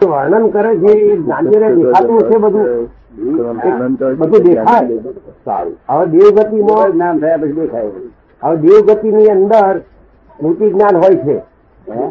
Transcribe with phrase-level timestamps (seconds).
[0.00, 2.66] વર્ણન કરે છે એ જ્ઞાનીઓને દેખાતું છે બધું.
[4.20, 4.98] બધું દેખાય.
[5.44, 7.90] સારું હવે દેવગતિમાં જ્ઞાન થયા પછી દેખાય.
[8.42, 9.74] હવે દેવગતિની અંદર
[10.38, 11.36] સ્મૃતિ જ્ઞાન હોય છે.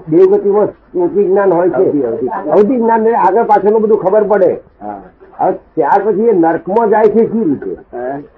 [0.07, 1.83] દેવગતિમાં સ્મૃતિ જ્ઞાન હોય છે.
[2.51, 4.51] અવધિ, જ્ઞાન ને આગળ પાછળનું બધું ખબર પડે.
[5.39, 7.73] હવે ત્યાર પછી એ નર્કમાં જાય છે શી રીતે.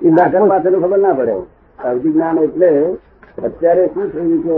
[0.05, 1.35] એ નર્ક પાછળનું ખબર ના પડે.
[1.79, 2.69] અવધિ જ્ઞાન એટલે
[3.47, 4.55] અત્યારે શું થયું કે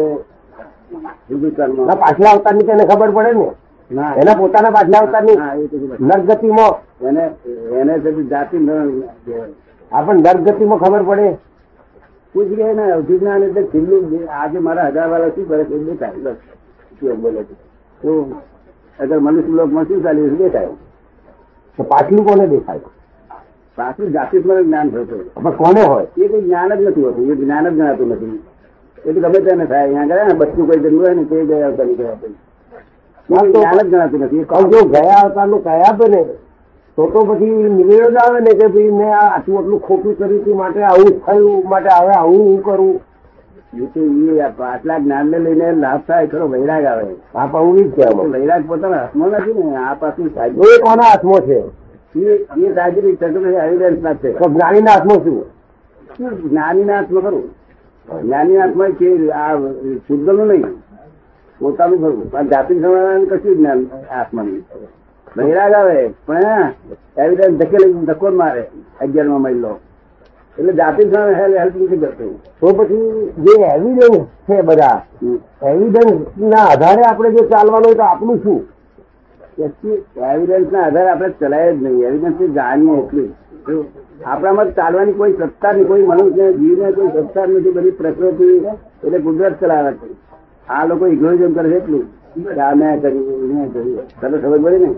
[2.03, 3.53] પાછલા અવતારની તેને ખબર પડે ના.
[3.91, 5.37] એના પોતાના પાછલા અવતારની
[5.99, 6.73] નરગતિમાં.
[7.07, 7.23] એને
[7.79, 7.93] એને
[8.31, 8.57] જાતિ
[9.91, 11.27] આપણ નરગતિમાં ખબર પડે.
[12.35, 16.35] પૂછી ગયા ને અવધિ જ્ઞાન એટલે છેલ્લું આજે મારા હજાર વાળા શું કરે છે થાય
[16.99, 17.55] શું બોલે છે.
[18.01, 18.11] તો
[18.99, 20.73] અગર મનુષ્ય લોકમાં શું ચાલ્યું છે દેખાય.
[21.77, 22.87] તો પાછલું કોને દેખાય?
[23.77, 26.07] પાછલું જાતિસ્મરણ જ્ઞાન થતું પણ કોને હોય?
[26.17, 28.39] એ કોઈ જ્ઞાન જ નથી હોતું એ જ્ઞાન જ ગણાતું નથી.
[29.05, 29.83] એ તો ગમે તેને થાય.
[29.83, 32.50] અહીંયા ગયા ને બચ્ચું કોઈ જન્મ હોય ને તે ગયા કરી ગયા પછી.
[33.29, 35.63] જ્ઞાન જ ગયા અવતારનું
[36.09, 36.25] ને
[36.97, 40.57] તો તો પછી નિવેડો જ આવે ને કે ભાઈ મેં આટલું આટલું ખોટું કર્યું હતું
[40.57, 43.01] માટે આવું થયું માટે હવે આવું હું કરું.
[44.63, 47.15] આટલા જ્ઞાનને લઈને લાભ થાય ખરો વૈરાગ આવે.
[47.35, 48.17] આ પણ જ છે.
[48.17, 51.59] વૈરાગ પોતાના હાથમાં નથી ને આ પાછું સાહેબ એ કોના હાથમાં છે?
[52.19, 53.05] એ સાહજિક
[53.63, 54.33] એવિડન્સ ના છે.
[54.33, 55.45] તો જ્ઞાનીના હાથમાં શું?
[56.49, 57.43] જ્ઞાનીના હાથમાં ખરું.
[58.23, 59.55] જ્ઞાનીના હાથમાં કે આ
[60.07, 60.65] શુદ્ધનું નહીં.
[61.61, 63.85] પોતાનું ખરું પણ જાતિ સમાધાન કશું જ્ઞાન
[64.19, 64.65] આત્માનું નહીં.
[65.37, 66.41] વૈરાગ આવે પણ
[67.17, 68.63] એવિડન્સ ધકેલી ધક્કો જ મારે.
[69.01, 69.79] અગિયારમાં મહિલો.
[70.59, 72.43] એટલે જાતિ હેલ્પ નથી કરતું.
[72.43, 72.97] તો પછી
[73.37, 75.01] જે એવિડન્સ છે બધા.
[75.67, 78.67] એવિડન્સ ના આધારે આપણે જો ચાલવાનું હોય તો આપણું શું?
[80.33, 82.03] એવિડન્સ ના આધારે આપણે ચલાય જ નહીં.
[82.03, 83.85] એવિડન્સથી જાણીએ એટલું.
[84.25, 85.87] આપણામાં ચાલવાની કોઈ સત્તા નહીં.
[85.87, 87.71] કોઈ મનુષ્ય જીવને કોઈ સત્તા નથી.
[87.71, 88.43] બધી પ્રકૃતિ
[89.03, 90.20] એટલે કુદરત ચલાવે છે.
[90.71, 92.03] આ લોકો ઇગ્નોરિઝમ કરે છે એટલું
[92.43, 94.21] કે આ મેં કર્યું મેં કર્યું.
[94.21, 94.93] તને ખબર પડી ને?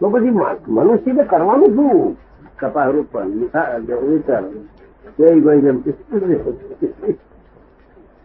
[0.00, 2.16] તો પછી મ- કરવાનું શું?
[2.60, 3.28] કપાહરૂપ પણ.
[3.28, 4.44] વિચાર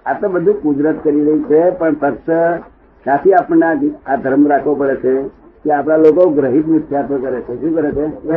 [0.06, 2.30] આ તો બધું કુદરત કરી રહી છે પણ ફક્ત
[3.04, 5.28] ત્યાંથી આપણને આ- ધર્મ રાખવો પડે છે
[5.64, 7.62] કે આપણા લોકો ગ્રહિત મિથ્યાત્વ કરે છે.
[7.62, 8.28] શું કરે છે?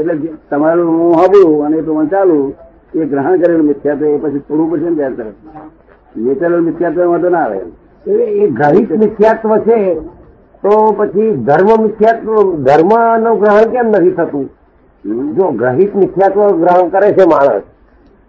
[0.00, 2.52] એટલે તમારું હું હબું અને એ પ્રમાણે ચાલુ
[2.94, 5.34] એ ગ્રહણ કરેલું મિથ્યાત્વ એ પછી થોડું પડશે ને ત્યાં તરફ.
[6.14, 7.60] નેચરલ મિથ્યાત્વ વાંધો ના આવે
[8.40, 9.78] એ ગ્રહિત મિથ્યાત્વ છે
[10.62, 12.28] તો પછી ધર્મ મિથ્યાત્વ
[12.60, 14.48] ધર્મનું ગ્રહણ કેમ નથી થતું
[15.34, 17.64] જો ગ્રહિત મિથ્યાત્વ ગ્રહણ કરે છે માણસ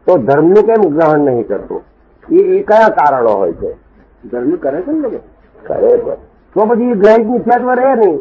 [0.08, 1.82] તો ધર્મનું કેમ ગ્રહણ નહીં કરતો
[2.24, 3.72] એ એ કયા કારણો હોય છે
[4.24, 5.20] ધર્મ કરે છે ને
[5.64, 5.92] કરે
[6.56, 8.20] તો પછી ગ્રહિત મિથ્યાત્વ રહે નહીં.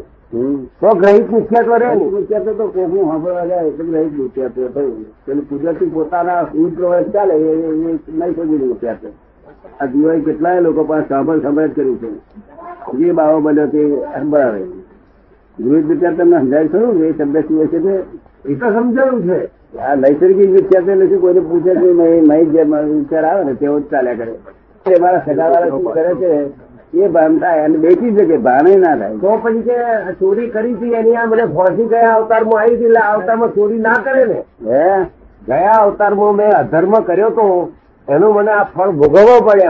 [0.81, 5.47] તો ગ્રહિત મિથ્યાત્વ રહે નહીં મિથ્યાત્વ તો કોકનું સાંભળવા જાય એટલે ગ્રહિત મિથ્યાત્વ થયું પેલું
[5.47, 7.99] કુદરતી પોતાના ઉચ્ચ પ્રવાસ ચાલે એ નહીં
[8.35, 9.13] સમજી મિથ્યાત્વ
[9.81, 12.11] આ જીવાય કેટલાય લોકો પાસે સાંભળ સાંભળ જ કર્યું છે.
[12.99, 13.85] જે બાવો બન્યો તે
[14.25, 14.59] બરાબર
[15.59, 17.05] વિવિધ વિચાર તમને સમજાય ખરું?
[17.05, 18.03] એ શબ્દ શું છે તે?
[18.53, 19.49] એ તો સમજાયું છે.
[19.79, 23.83] આ નૈસર્ગિક વિચાર તો નથી કોઈને પૂછે કે નહીં જે વિચાર આવે ને તેવો જ
[23.91, 24.33] ચાલ્યા કરે.
[25.01, 26.31] મારા સગાવાળા શું કરે છે
[26.95, 29.17] એ ભાન થાય અને બેઠી શકે ભાને ના થાય.
[29.17, 29.75] તો પછી કે
[30.13, 33.93] ચોરી કરી હતી એની આ મને ફોસી ગયા અવતારમાં આવી હતી એટલે અવતારમાં ચોરી ના
[33.93, 34.45] કરે ને.
[34.71, 35.05] હે?
[35.49, 37.73] ગયા અવતારમાં મેં અધર્મ કર્યો તો
[38.09, 39.67] એનું મને આ ફળ ભોગવવો પડે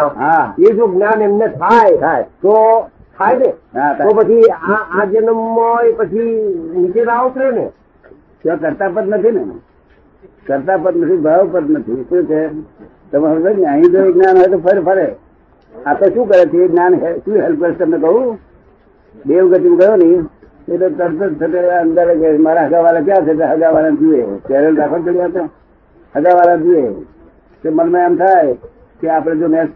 [0.59, 2.25] એ જો જ્ઞાન એમને થાય થાય.
[2.43, 2.55] તો
[3.19, 3.51] થાય ને.
[3.99, 5.59] તો પછી આ જન્મ
[5.89, 6.35] એ પછી
[6.75, 7.67] નીચે ના ઉતરે ને.
[8.43, 9.45] ત્યાં કરતા પદ નથી ને.
[10.47, 12.07] કરતા પદ નથી ભાવ પદ નથી.
[12.09, 12.41] શું છે?
[13.11, 15.07] તમે સમજો ને અહીં જો જ્ઞાન હોય તો ફરે ફરે.
[15.87, 16.59] આ તો શું કરે છે?
[16.65, 16.93] એ જ્ઞાન
[17.25, 18.39] શું હેલ્પ કરે તમને કહું?
[19.27, 20.09] દેવગતિ ગયો ને
[20.69, 23.33] એટલે તરત જ થતે અંદર કે મારા હગાવાળા ક્યાં છે?
[23.33, 24.21] હગાવાળા જુએ.
[24.49, 25.43] ચેરલ રાખો ચડ્યા તો.
[26.15, 26.83] હગાવાળા જુએ.
[27.65, 28.55] તે મનમાં એમ થાય
[29.01, 29.69] કે આપણે જો મેં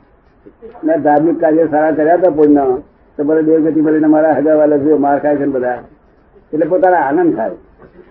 [0.84, 2.78] મેં ધાર્મિક કાર્ય સારા કર્યા હતા પુણ્ય
[3.16, 5.78] તો બધા દેવગતિ મળીને મારા હગાવાલા જો માર ખાય છે ને બધા.
[6.52, 7.50] એટલે પોતાના આનંદ થાય.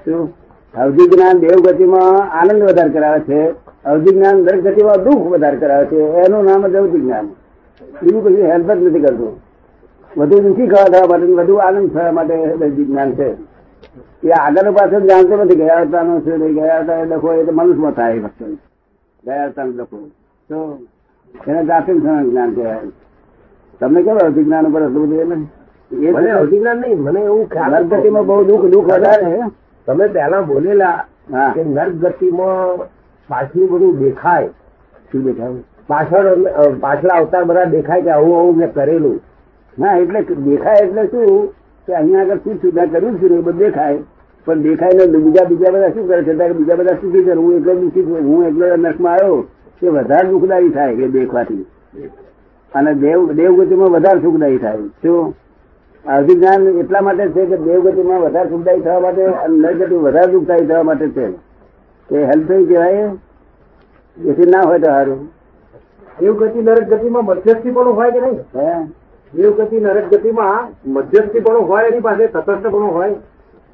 [0.05, 0.33] શું?
[0.77, 3.49] અવધિ જ્ઞાન દેવગતિમાં આનંદ વધારે કરાવે છે.
[3.85, 5.95] અવધિ જ્ઞાન દરેક ગતિમાં દુઃખ વધારે કરાવે છે.
[5.95, 7.25] એનું નામ જ અવધિ જ્ઞાન.
[8.03, 9.41] બીજું કશું હેલ્પ જ નથી કરતું.
[10.17, 13.33] વધુ દુઃખી ખાવા થવા માટે, વધુ આનંદ થવા માટે અવધિ જ્ઞાન છે.
[14.23, 15.55] એ આગળ પાછળ જાણતો નથી.
[15.55, 18.57] ગયા હતા નહીં ગયા એ લખો એ તો મનુષ્યમાં થાય ફક્ત
[19.23, 19.97] ગયા અવતાર લખો
[20.49, 20.57] તો
[21.47, 22.89] એને જાતે જ્ઞાન કહેવાય.
[23.81, 25.37] તમને કેવું અવધિ જ્ઞાન ઉપર એટલું બધું એને
[25.91, 27.95] એ મને અધિજ્ઞાન નહીં મને એવું ખ્યાલ હતો.
[27.95, 29.31] ગતિમાં બહુ દુઃખ દુઃખ વધારે
[29.87, 30.99] તમે પહેલા બોલેલા
[31.53, 32.79] કે નર્ક ગતિમાં
[33.29, 34.49] પાછલું બધું દેખાય.
[35.11, 35.61] શું દેખાય?
[35.87, 39.17] પાછળ પાછળ પાછલા અવતાર બધા દેખાય કે આવું આવું મેં કરેલું.
[39.77, 40.19] ના એટલે
[40.49, 41.49] દેખાય એટલે શું?
[41.87, 43.99] કે અહીંયા આગળ શું સુધા કર્યું છે એ બધું દેખાય.
[44.47, 46.53] પણ દેખાય ને બીજા બીજા બધા શું કરે છે?
[46.53, 49.47] બીજા બધા સુખી છે હું એકલો દુઃખી છું હું એકલો નર્કમાં આવ્યો
[49.81, 51.65] કે વધારે દુઃખદાયી થાય એ દેખવાથી.
[52.75, 54.77] અને દેવ દેવગતિમાં વધારે સુખદાયી થાય.
[54.77, 55.35] શું?
[56.05, 60.65] અડધી જ્ઞાન એટલા માટે છે કે દેવગતિમાં વધારે સુખદાયી થવા માટે અને નરગતિ વધારે દુઃખદાયી
[60.65, 61.31] થવા માટે છે.
[62.09, 63.09] કે હેલ્પ થઈ કહેવાય?
[64.25, 65.29] એથી ના હોય તો સારું.
[66.19, 68.33] દેવગતિ નરક ગતિમાં મધ્યસ્થી પણ હોય કે નહીં?
[68.33, 68.83] હે?
[69.33, 73.15] દેવ ગતિ નરક ગતિમાં મધ્યસ્થી પણ હોય એની પાસે તટસ્થ પણ હોય.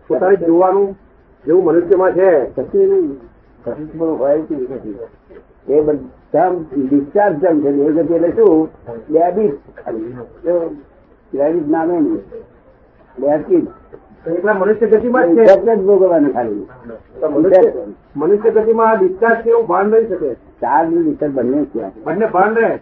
[0.08, 0.96] પોતાને જોવાનું
[1.46, 2.30] જેવું મનુષ્યમાં છે.
[2.46, 3.20] કશું નહીં
[3.66, 4.98] કશું પણ હોય જ નહીં.
[5.70, 8.70] એ બધા ડિસ્ચાર્જ જમ છે દેવગતિ એટલે શું?
[9.10, 9.54] ડેબિટ
[11.34, 12.22] ક્રેડિટ નામે નહીં.
[13.18, 13.68] ડેબિટ
[14.28, 15.46] એટલા મનુષ્ય ગતિમાં છે.
[15.46, 16.68] જ ભોગવવાનું ખાલી.
[17.22, 17.30] તો
[18.16, 20.34] મનુષ્ય ગતિમાં ડિસ્ચાર્જ કે એવું ભાન રહી શકે?
[20.34, 22.80] ચાર્જની વિચાર બંને છે બંને ભાન રહે?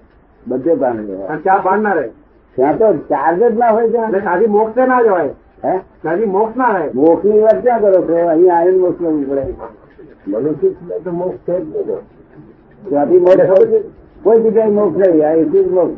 [0.47, 1.37] બધે ભાન રહે.
[1.43, 2.09] ત્યાં ભાન ના રહે?
[2.55, 4.11] ત્યાં તો ચાર્જ જ ના હોય ત્યાં.
[4.11, 5.29] સાદી મોક્ષે ના જવાય.
[5.63, 6.25] હે?
[6.25, 8.15] મોક્ષ ના રહે મોક્ષની વાત ક્યાં કરો છો?
[8.29, 9.43] અહીંયા આવીને મોક્ષ લેવું પડે.
[10.27, 10.69] મનુષ્ય
[11.03, 12.01] તો મોક્ષ છે જ નહીં.
[12.89, 13.85] ત્યાંથી મોક્ષ
[14.23, 15.25] કોઈ જગ્યાએ મોક્ષ નહીં.
[15.27, 15.95] આ એક જ મોક્ષ.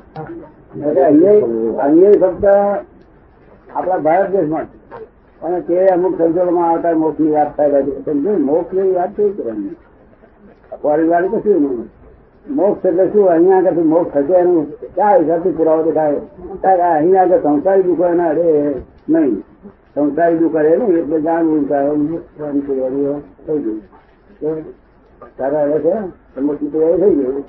[1.07, 2.45] અહીંયા અહીંયા ફક્ત
[3.75, 4.67] આપણા ભારત દેશમાં.
[5.41, 9.75] અને તે અમુક સંજોગોમાં આવતા મોક્ષની વાત થાય છે સમજો મોક્ષની વાત કઈ કરવાની.
[10.81, 11.89] પરિવાર કશું નહીં.
[12.47, 13.29] મોક્ષ એટલે શું?
[13.29, 14.65] અહીંયા આગળ મોક્ષ થશે એનું
[14.95, 16.19] ક્યાં હિસાબથી પુરાવો દેખાય?
[16.63, 18.47] અહીંયા આગળ સંસારી દુઃખો એના અડે.
[19.09, 19.43] નહીં.
[19.95, 23.13] સંસારી દુઃખ કરે ને એટલે જાણવું કે હવે મોક્ષ થવાની તૈયારીઓ
[23.47, 24.63] થઈ ગયું.
[25.37, 25.93] તારા હવે છે?
[26.71, 27.43] તૈયારી થઈ ગયું.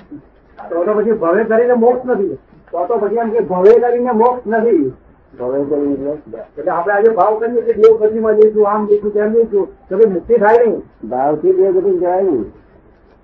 [0.70, 2.38] તો તો પછી ભવે કરીને મોક્ષ નથી.
[2.72, 4.92] તો તો પછી એમ કે ભવે કરીને મોક્ષ નથી.
[5.38, 9.66] ભવે કરીને એટલે આપણે આજે ભાવ કરીએ કે દેવ ગતિમાં જઈશું આમ જઈશું તેમ જઈશું
[9.88, 11.08] તો ભાઈ મુક્તિ થાય નહીં.
[11.08, 12.52] ભાવથી બે ગતિ જાય નહીં.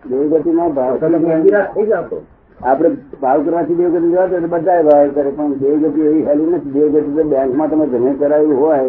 [0.07, 2.23] બે ગતિમાં ભાવ થઈ જાવ તો.
[2.61, 2.89] આપણે
[3.21, 6.71] ભાવ કરવાથી બે ગતિ જવા તો બધા ભાવ કરે પણ બે ગતિ એવી હેલી નથી.
[6.71, 8.83] બે ગતિ તો બેંકમાં તમે જમે કરાવ્યું હોય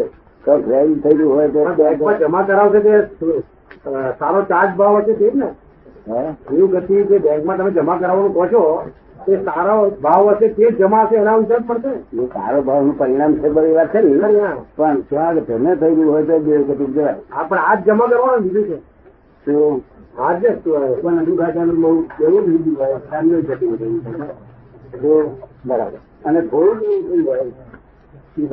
[0.44, 2.92] તો ક્રેડિટ થયેલું હોય તો બેંકમાં જમા કરાવશે તે
[4.18, 5.48] સારો ચાર્જ ભાવ હશે તે જ ને.
[6.08, 6.22] હે?
[6.50, 8.62] દેવ ગતિ જે બેંકમાં તમે જમા કરાવવાનું કહો છો
[9.26, 13.38] તે સારો ભાવ હશે તે જ જમા હશે એના ઉપર પડશે સારો સારો ભાવનું પરિણામ
[13.40, 14.52] છે બધી વાત છે ને.
[14.76, 18.64] પણ ત્યાં જમે થયેલું હોય તો બે ગતિ જવાય હા પણ આજ જમા કરવાનું બીજું
[18.64, 18.78] છે.
[19.46, 19.48] જ
[20.16, 21.90] પણ ખાતાનું બહુ
[22.26, 22.46] એવું
[22.78, 23.70] હોય સામે જતી
[24.92, 25.26] બધું
[25.66, 26.00] બરાબર.
[26.26, 27.48] અને થોડું એવું
[28.36, 28.48] ઈ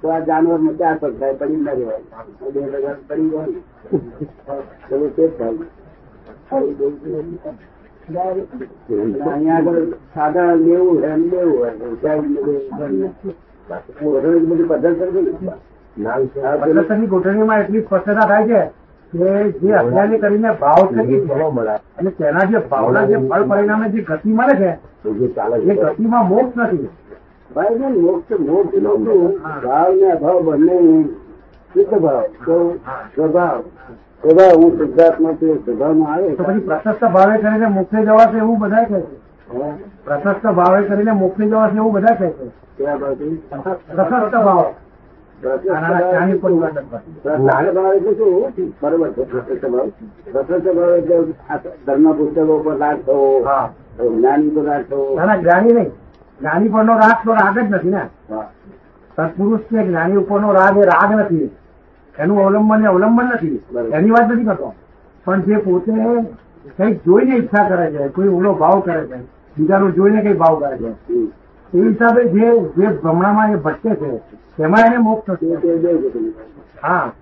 [0.00, 2.02] તો આ જાનવરમાં ચાર પગ થાય પડી ના રહેવાય
[2.54, 3.60] બે પગ પડી જાય.
[4.88, 5.54] ચલો તે જ થાય.
[9.32, 9.78] અહીંયા આગળ
[10.14, 11.72] સાદા લેવું હોય એમ લેવું હોય
[14.48, 15.52] બધું પદ્ધતિ કરી દીધી.
[16.62, 18.60] પદ્ધતિની ગોઠવણીમાં એટલી સ્પષ્ટતા થાય છે
[19.14, 21.34] કે જે અજ્ઞાની કરીને ભાવ કરી છે
[21.98, 24.70] અને તેના જે ભાવના જે ફળ પરિણામે જે ગતિ મળે છે
[25.70, 26.88] એ ગતિમાં મોક્ષ નથી.
[27.54, 28.92] ભાઈ છે ને, મોક્ષ મોક્ષ નો
[29.64, 30.78] ભાવ ને અભાવ બંને
[31.74, 32.22] શુદ્ધ ભાવ.
[32.46, 32.56] તો
[33.14, 33.60] સ્વભાવ.
[34.22, 38.84] સ્વભાવ હું શુદ્ધાત્મા છું સ્વભાવમાં આવે તો પછી પ્રશસ્ત ભાવે કરીને મોક્ષે જવાશે એવું બધા
[38.84, 39.16] કહે છે.
[40.04, 42.46] પ્રશસ્ત ભાવે કરીને મોક્ષે જવાશે એવું બધા કહે છે?
[43.96, 44.64] પ્રશસ્ત ભાવ.
[48.80, 49.88] બરોબર છે પ્રશસ્ત ભાવ
[50.32, 51.16] પ્રશસ્ત ભાવ એટલે
[51.50, 53.42] આ ધર્મ પુસ્તકો પર રાગ થવો
[54.10, 55.20] જ્ઞાની પર રાગ થવો.
[55.26, 55.90] ના જ્ઞાની નહીં.
[56.40, 58.02] જ્ઞાની પરનો રાગ તો રાગ જ નથી ને.
[59.16, 61.50] સત્પુરુષ ને જ્ઞાની ઉપરનો રાગ એ રાગ નથી.
[62.18, 63.62] એનું અવલંબન એ અવલંબન નથી.
[63.92, 64.74] એની વાત નથી કરતો.
[65.24, 65.92] પણ જે પોતે
[66.78, 69.16] કંઈક જોઈને ઈચ્છા કરે છે કોઈ ઓલો ભાવ કરે છે
[69.56, 70.90] બીજાનું જોઈને કઈ ભાવ કરે છે.
[71.74, 74.18] એ હિસાબે જે જે ભ્રમણામાં એ ભટકે છે
[74.56, 76.34] તેમાં એને મોક્ષ નથી.
[76.82, 77.12] હા.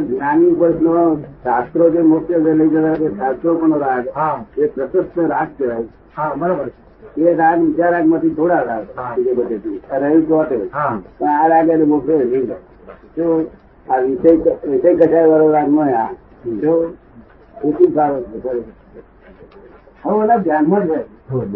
[0.00, 4.08] જ્ઞાની પુરુષનો શાસ્ત્રો જે મુખ્ય લઈ જતા કે શાસ્ત્રો પણ રાગ.
[4.14, 4.44] હા.
[4.58, 5.84] એ પ્રશસ્ત રાગ કહેવાય.
[6.16, 6.70] હા બરોબર
[7.18, 8.86] એ રાગ બીજા રાગમાંથી થોડા રાગ
[9.90, 11.00] રહ્યું હા.
[11.18, 12.46] પણ આ રાગ એને મોક્ષ નહીં
[13.16, 13.50] જો
[13.90, 14.30] આ વિષય
[14.68, 16.08] વિષય કસાય વાળો રાગ નો આ.
[16.46, 16.94] જો
[17.94, 18.76] સારો છે.
[20.06, 21.48] હવે ઓલા ધ્યાનમાં જ હોય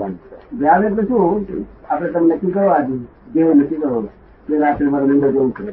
[0.58, 1.46] ધ્યાન એટલે શું?
[1.90, 2.96] આપણે તમે નક્કી કરો આજે.
[3.32, 4.08] જે નક્કી કરો.
[4.48, 5.72] કે રાત્રે મારે નિંદર જવું છે.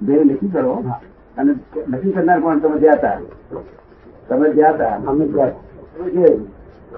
[0.00, 0.84] જે નક્કી કરો.
[1.38, 1.54] અને
[1.88, 3.20] નક્કી કરનાર પણ તમે જ્યાં હતા.
[4.28, 4.88] તમે જ્યાં હતા.
[5.06, 6.38] અમે જે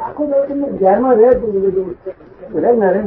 [0.01, 0.27] આખો
[0.79, 1.95] ધ્યાનમાં રહે જ બધું.
[2.55, 3.03] રહે ને રહે?